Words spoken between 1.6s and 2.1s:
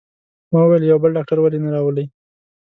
نه راولئ؟